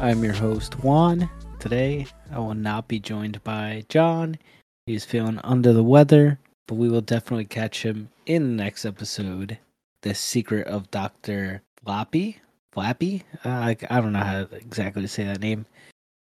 [0.00, 1.28] I'm your host, Juan.
[1.60, 4.38] Today, I will not be joined by John.
[4.86, 9.58] He's feeling under the weather, but we will definitely catch him in the next episode.
[10.00, 11.60] The Secret of Dr.
[11.84, 12.40] Flappy?
[12.72, 13.24] Flappy?
[13.44, 15.66] Uh, I, I don't know how exactly to say that name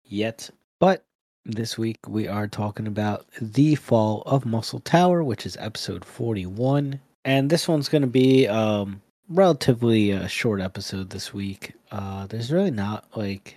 [0.05, 1.05] yet, but
[1.47, 7.01] this week we are talking about The Fall of Muscle Tower, which is episode 41.
[7.25, 11.73] And this one's going to be um relatively a short episode this week.
[11.91, 13.57] Uh there's really not like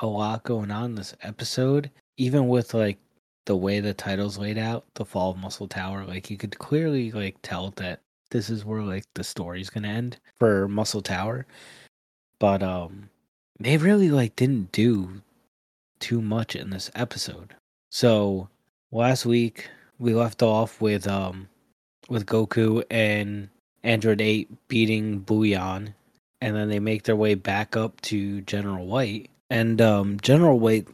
[0.00, 2.98] a lot going on this episode, even with like
[3.46, 7.12] the way the title's laid out, The Fall of Muscle Tower, like you could clearly
[7.12, 11.46] like tell that this is where like the story's to end for Muscle Tower.
[12.38, 13.10] But um
[13.60, 15.22] they really like didn't do
[16.00, 17.54] too much in this episode.
[17.90, 18.48] So
[18.90, 19.68] last week
[19.98, 21.48] we left off with um
[22.08, 23.48] with Goku and
[23.84, 25.94] Android 8 beating Buyon
[26.40, 30.88] and then they make their way back up to General White and um General White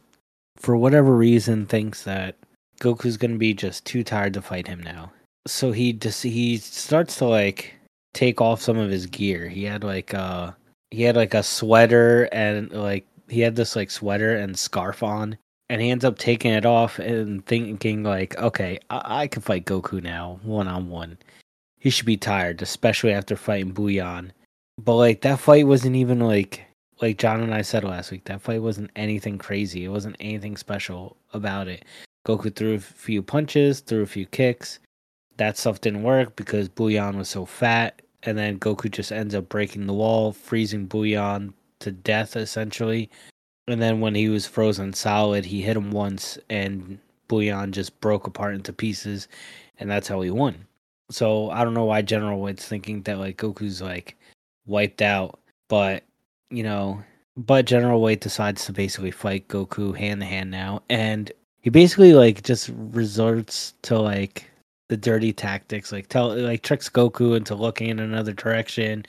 [0.57, 2.35] for whatever reason thinks that
[2.79, 5.11] Goku's going to be just too tired to fight him now.
[5.47, 7.73] So he just he starts to like
[8.13, 9.47] take off some of his gear.
[9.47, 10.51] He had like uh
[10.91, 15.37] he had like a sweater and like he had this like sweater and scarf on
[15.69, 19.65] and he ends up taking it off and thinking like okay i, I can fight
[19.65, 21.17] goku now one-on-one
[21.81, 24.29] he should be tired especially after fighting Buyon.
[24.77, 26.63] But like that fight wasn't even like
[27.01, 29.83] like john and i said last week that fight wasn't anything crazy.
[29.83, 31.83] It wasn't anything special about it.
[32.25, 34.79] Goku threw a few punches threw a few kicks.
[35.37, 38.01] That stuff didn't work because Buyon was so fat.
[38.23, 43.09] And then goku just ends up breaking the wall freezing buyan to death essentially.
[43.67, 48.27] And then when he was frozen solid, he hit him once and Buyon just broke
[48.27, 49.27] apart into pieces.
[49.79, 50.67] And that's how he won.
[51.11, 54.17] So I don't know why General White's thinking that like Goku's like
[54.65, 56.03] wiped out, but
[56.49, 57.03] you know,
[57.37, 62.13] but General White decides to basically fight Goku hand to hand now and he basically
[62.13, 64.49] like just resorts to like
[64.89, 69.05] the dirty tactics, like tell like tricks Goku into looking in another direction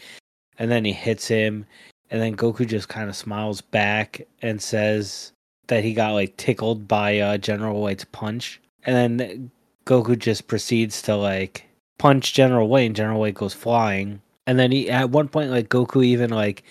[0.59, 1.67] and then he hits him
[2.13, 5.33] and then Goku just kind of smiles back and says
[5.69, 9.51] that he got like tickled by uh, General White's punch, and then
[9.87, 11.65] Goku just proceeds to like
[12.03, 14.21] punch General White, and General White goes flying.
[14.49, 16.65] And then he at one point like Goku even like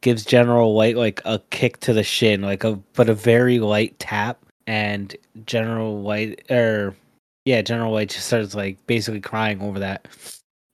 [0.00, 3.96] gives General White like a kick to the shin, like a but a very light
[4.00, 5.14] tap, and
[5.46, 6.96] General White or
[7.44, 10.08] yeah, General White just starts like basically crying over that.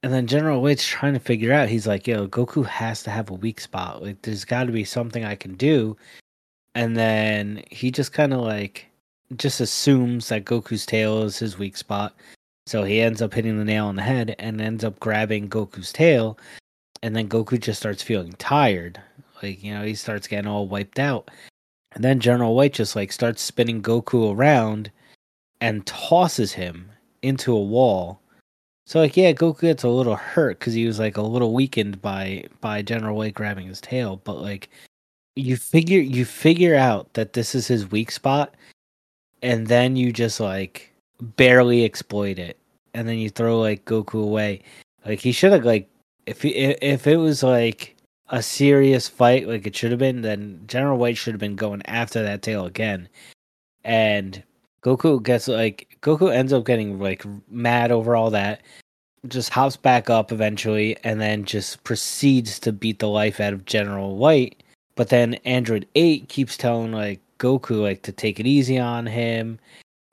[0.02, 1.68] And then General White's trying to figure out.
[1.68, 4.02] He's like, "Yo, Goku has to have a weak spot.
[4.02, 5.98] Like, there's got to be something I can do."
[6.74, 8.86] And then he just kind of like
[9.36, 12.14] just assumes that Goku's tail is his weak spot.
[12.68, 15.92] So he ends up hitting the nail on the head and ends up grabbing Goku's
[15.92, 16.38] tail.
[17.02, 19.00] And then Goku just starts feeling tired.
[19.42, 21.30] Like, you know, he starts getting all wiped out.
[21.92, 24.90] And then General White just like starts spinning Goku around
[25.60, 26.90] and tosses him
[27.22, 28.20] into a wall
[28.88, 32.00] so like yeah, Goku gets a little hurt because he was like a little weakened
[32.00, 34.70] by by General White grabbing his tail, but like
[35.36, 38.54] you figure you figure out that this is his weak spot,
[39.42, 40.90] and then you just like
[41.20, 42.57] barely exploit it,
[42.94, 44.62] and then you throw like Goku away.
[45.04, 45.88] Like he should have like
[46.26, 47.96] if he, if it was like
[48.28, 51.82] a serious fight like it should have been, then General White should have been going
[51.86, 53.08] after that tail again,
[53.84, 54.42] and
[54.82, 58.60] Goku gets like Goku ends up getting like mad over all that,
[59.28, 63.64] just hops back up eventually, and then just proceeds to beat the life out of
[63.64, 64.62] General White.
[64.94, 69.58] But then Android Eight keeps telling like Goku like to take it easy on him,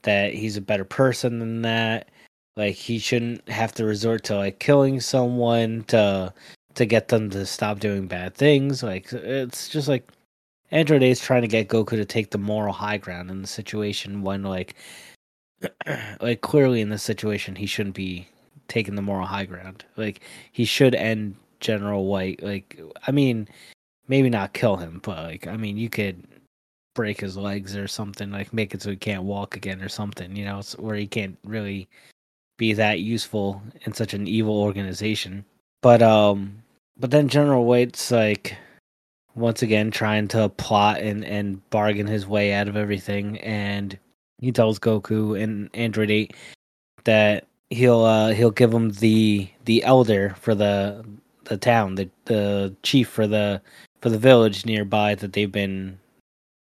[0.03, 2.09] that he's a better person than that.
[2.57, 6.33] Like he shouldn't have to resort to like killing someone to
[6.75, 8.83] to get them to stop doing bad things.
[8.83, 10.09] Like it's just like
[10.71, 14.21] Android is trying to get Goku to take the moral high ground in the situation
[14.21, 14.75] when like
[16.21, 18.27] like clearly in this situation he shouldn't be
[18.67, 19.85] taking the moral high ground.
[19.97, 20.21] Like
[20.51, 22.41] he should end General White.
[22.41, 23.47] Like I mean,
[24.07, 26.23] maybe not kill him, but like I mean, you could
[26.93, 30.35] break his legs or something, like make it so he can't walk again or something.
[30.35, 31.89] You know, where he can't really
[32.57, 35.45] be that useful in such an evil organization.
[35.81, 36.63] But um,
[36.97, 38.57] but then General White's like
[39.35, 43.97] once again trying to plot and and bargain his way out of everything and
[44.39, 46.33] he tells Goku and Android 8
[47.03, 51.05] that he'll uh he'll give him the the elder for the
[51.45, 53.61] the town, the the chief for the
[54.01, 55.99] for the village nearby that they've been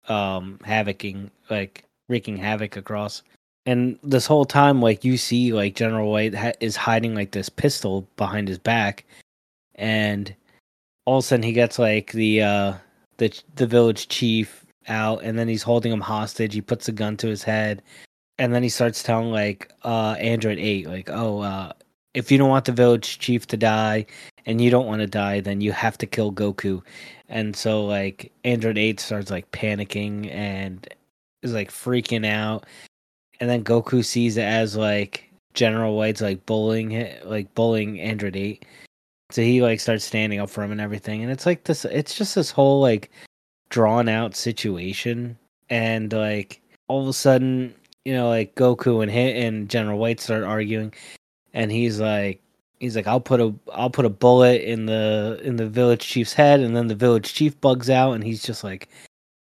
[0.08, 3.22] um havocing like wreaking havoc across.
[3.68, 7.48] And this whole time like you see like General White ha- is hiding like this
[7.50, 9.04] pistol behind his back
[9.74, 10.34] and
[11.04, 12.74] all of a sudden he gets like the uh
[13.18, 16.54] the the village chief out, and then he's holding him hostage.
[16.54, 17.82] He puts a gun to his head,
[18.38, 21.72] and then he starts telling like uh, Android Eight, like, "Oh, uh,
[22.14, 24.06] if you don't want the village chief to die,
[24.46, 26.82] and you don't want to die, then you have to kill Goku."
[27.28, 30.86] And so like Android Eight starts like panicking and
[31.42, 32.66] is like freaking out,
[33.40, 38.64] and then Goku sees it as like General White's like bullying like bullying Android Eight.
[39.30, 41.84] So he like starts standing up for him and everything, and it's like this.
[41.84, 43.10] It's just this whole like
[43.70, 45.36] drawn out situation,
[45.68, 47.74] and like all of a sudden,
[48.04, 50.94] you know, like Goku and hit and General White start arguing,
[51.52, 52.40] and he's like,
[52.80, 56.32] he's like, I'll put a I'll put a bullet in the in the village chief's
[56.32, 58.88] head, and then the village chief bugs out, and he's just like,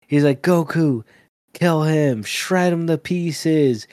[0.09, 1.05] he's like, Goku,
[1.53, 3.87] kill him, shred him to pieces,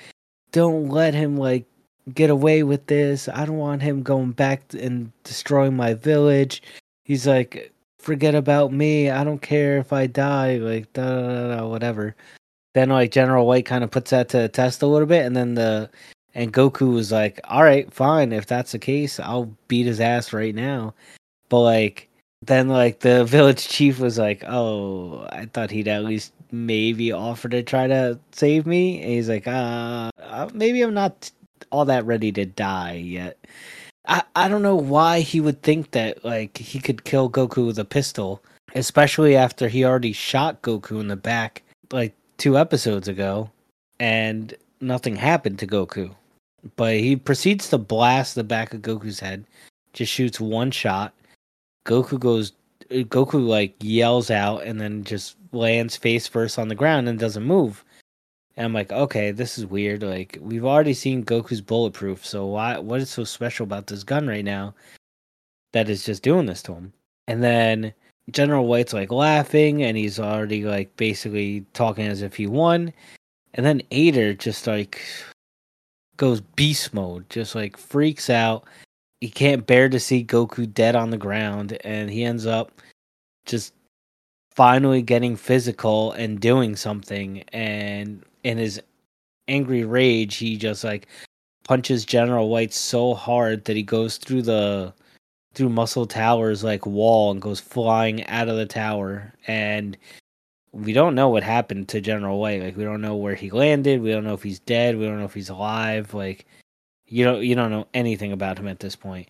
[0.52, 1.66] don't let him like
[2.14, 3.28] get away with this.
[3.28, 6.62] I don't want him going back and destroying my village.
[7.04, 9.10] He's like, forget about me.
[9.10, 10.58] I don't care if I die.
[10.58, 12.16] Like, da da da, whatever.
[12.74, 15.36] Then like General White kind of puts that to the test a little bit, and
[15.36, 15.90] then the
[16.36, 18.32] and Goku was like, all right, fine.
[18.32, 20.94] If that's the case, I'll beat his ass right now.
[21.50, 22.07] But like,
[22.42, 27.50] then like the village chief was like, oh, I thought he'd at least maybe offer
[27.50, 29.02] to try to save me.
[29.02, 31.32] And he's like, uh, uh maybe I'm not
[31.72, 33.38] all that ready to die yet.
[34.08, 37.80] I, I don't know why he would think that like he could kill Goku with
[37.80, 38.42] a pistol,
[38.76, 43.50] especially after he already shot Goku in the back like two episodes ago,
[44.00, 46.14] and nothing happened to Goku.
[46.76, 49.46] But he proceeds to blast the back of Goku's head,
[49.94, 51.14] just shoots one shot.
[51.88, 52.52] Goku goes
[52.92, 57.44] Goku like yells out and then just lands face first on the ground and doesn't
[57.44, 57.84] move.
[58.56, 60.04] And I'm like, okay, this is weird.
[60.04, 62.78] Like we've already seen Goku's bulletproof, so why?
[62.78, 64.74] What is so special about this gun right now
[65.74, 66.94] that is just doing this to him?
[67.28, 67.94] And then
[68.32, 72.94] General White's like laughing, and he's already like basically talking as if he won.
[73.54, 75.02] And then Eighter just like
[76.18, 78.66] goes beast mode, just like freaks out.
[79.22, 82.72] He can't bear to see Goku dead on the ground, and he ends up
[83.46, 83.74] just
[84.56, 87.44] finally getting physical and doing something.
[87.54, 88.82] And in his
[89.48, 91.08] angry rage, he just like
[91.64, 94.94] punches General White so hard that he goes through the
[95.54, 99.34] through Muscle Tower's like wall and goes flying out of the tower.
[99.48, 99.98] And
[100.72, 102.62] we don't know what happened to General White.
[102.62, 104.02] Like we don't know where he landed.
[104.02, 104.98] We don't know if he's dead.
[104.98, 106.14] We don't know if he's alive.
[106.14, 106.46] Like
[107.08, 109.30] you don't you don't know anything about him at this point.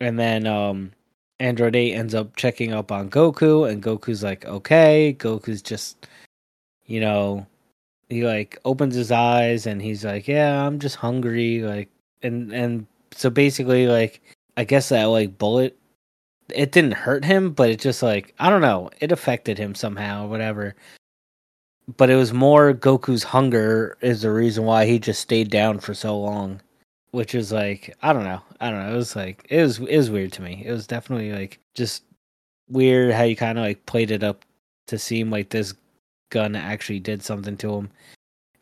[0.00, 0.92] And then um
[1.40, 6.08] Android 8 ends up checking up on Goku and Goku's like, "Okay." Goku's just
[6.86, 7.46] you know,
[8.08, 11.90] he like opens his eyes and he's like, "Yeah, I'm just hungry." Like,
[12.22, 14.22] and and so basically, like,
[14.56, 15.78] I guess that like bullet,
[16.54, 20.26] it didn't hurt him, but it just like I don't know, it affected him somehow,
[20.26, 20.74] or whatever.
[21.96, 25.94] But it was more Goku's hunger is the reason why he just stayed down for
[25.94, 26.60] so long,
[27.10, 28.94] which is like I don't know, I don't know.
[28.94, 30.62] It was like it was it was weird to me.
[30.64, 32.02] It was definitely like just
[32.68, 34.44] weird how you kind of like played it up
[34.88, 35.74] to seem like this
[36.30, 37.90] gun actually did something to him.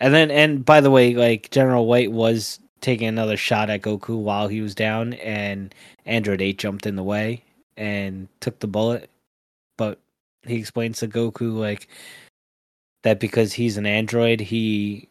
[0.01, 4.19] And then, and by the way, like General White was taking another shot at Goku
[4.19, 5.75] while he was down, and
[6.05, 7.43] Android 8 jumped in the way
[7.77, 9.11] and took the bullet.
[9.79, 9.99] But
[10.47, 11.89] he explains to Goku, like,
[13.03, 15.09] that because he's an android, he,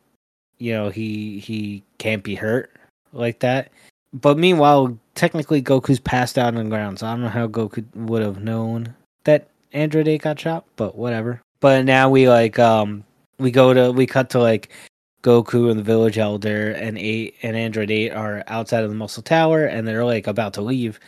[0.59, 2.71] you know, he he can't be hurt
[3.15, 3.71] like that.
[4.13, 7.83] But meanwhile, technically Goku's passed out on the ground, so I don't know how Goku
[7.95, 11.41] would have known that Android 8 got shot, but whatever.
[11.59, 13.03] But now we like um
[13.39, 14.69] we go to we cut to like
[15.23, 19.23] Goku and the village elder and eight and Android eight are outside of the muscle
[19.23, 20.99] tower and they're like about to leave.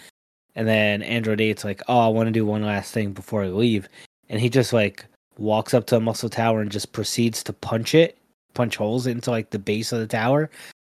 [0.56, 3.50] And then Android eight's like, Oh, I want to do one last thing before I
[3.50, 3.88] leave.
[4.30, 5.06] And he just like
[5.38, 8.18] walks up to the muscle tower and just proceeds to punch it,
[8.56, 10.50] punch holes into like the base of the tower.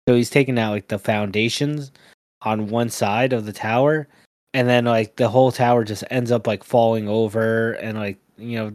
[0.07, 1.91] So he's taking out like the foundations
[2.41, 4.07] on one side of the tower
[4.55, 8.57] and then like the whole tower just ends up like falling over and like you
[8.57, 8.73] know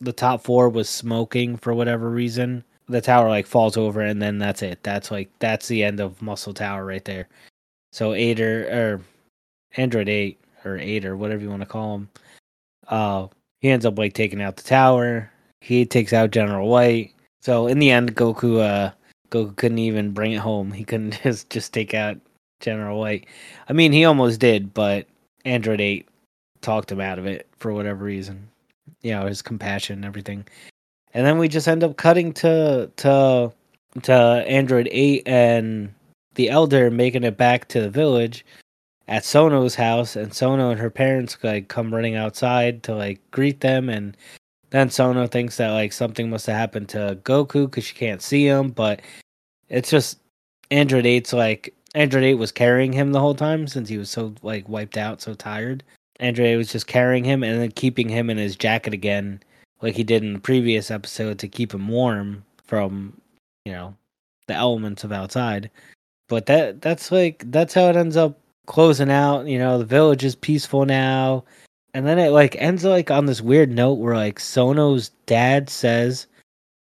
[0.00, 2.64] the top floor was smoking for whatever reason.
[2.88, 4.82] The tower like falls over and then that's it.
[4.82, 7.28] That's like that's the end of Muscle Tower right there.
[7.92, 9.00] So Eighter or
[9.76, 12.08] Android eight or eight or whatever you want to call him.
[12.88, 13.26] Uh
[13.60, 15.30] he ends up like taking out the tower.
[15.60, 17.12] He takes out General White.
[17.42, 18.92] So in the end Goku uh
[19.34, 20.70] Goku couldn't even bring it home.
[20.72, 22.18] He couldn't just just take out
[22.60, 23.26] General White.
[23.68, 25.06] I mean he almost did, but
[25.44, 26.08] Android eight
[26.62, 28.48] talked him out of it for whatever reason.
[29.02, 30.46] You know his compassion and everything.
[31.14, 33.52] And then we just end up cutting to to
[34.02, 34.12] to
[34.48, 35.94] android 8 and
[36.34, 38.44] the elder making it back to the village
[39.08, 40.16] at sono's house.
[40.16, 43.88] And sono and her parents like come running outside to like greet them.
[43.88, 44.16] And
[44.70, 48.46] Then Sono thinks that like something must have happened to Goku because she can't see
[48.46, 49.00] him, but
[49.68, 50.18] it's just
[50.70, 54.34] Android 8's like Android 8 was carrying him the whole time since he was so
[54.42, 55.84] like wiped out, so tired.
[56.20, 59.40] Android 8 was just carrying him and then keeping him in his jacket again,
[59.82, 63.20] like he did in the previous episode to keep him warm from,
[63.64, 63.94] you know,
[64.46, 65.70] the elements of outside.
[66.28, 69.46] But that that's like that's how it ends up closing out.
[69.46, 71.44] You know, the village is peaceful now,
[71.92, 76.26] and then it like ends like on this weird note where like Sono's dad says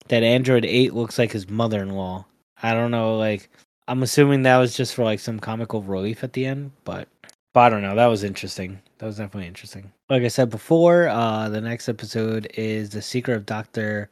[0.07, 2.25] that Android Eight looks like his mother-in-law.
[2.63, 3.49] I don't know, like
[3.87, 7.07] I'm assuming that was just for like some comical relief at the end, but
[7.53, 7.95] but I don't know.
[7.95, 8.79] That was interesting.
[8.97, 9.91] That was definitely interesting.
[10.09, 14.09] Like I said before, uh the next episode is the secret of Doctor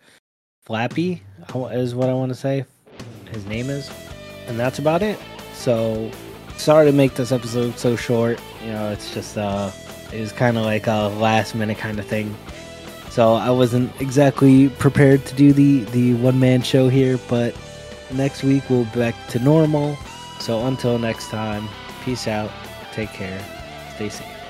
[0.66, 1.24] Flappy
[1.72, 2.66] is what I want to say.
[3.32, 3.90] His name is,
[4.48, 5.18] and that's about it.
[5.54, 6.12] So
[6.58, 8.40] sorry to make this episode so short.
[8.64, 9.72] You know, it's just uh,
[10.12, 12.36] it was kind of like a last minute kind of thing.
[13.10, 17.56] So I wasn't exactly prepared to do the the one man show here, but
[18.14, 19.96] next week we'll be back to normal.
[20.40, 21.68] So until next time,
[22.04, 22.52] peace out,
[22.94, 23.44] take care,
[23.96, 24.41] stay safe.